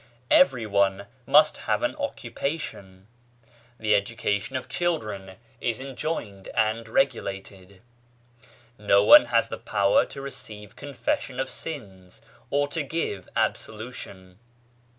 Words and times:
Everyone 0.31 1.05
must 1.27 1.57
have 1.69 1.83
an 1.83 1.95
occupation. 1.97 3.05
The 3.79 3.93
education 3.93 4.55
of 4.55 4.67
children 4.67 5.35
is 5.59 5.79
enjoined 5.79 6.47
and 6.55 6.89
regulated. 6.89 7.83
No 8.79 9.03
one 9.03 9.25
has 9.25 9.49
the 9.49 9.59
power 9.59 10.03
to 10.07 10.19
receive 10.19 10.75
confession 10.75 11.39
of 11.39 11.51
sins, 11.51 12.19
or 12.49 12.67
to 12.69 12.81
give 12.81 13.29
absolution. 13.35 14.39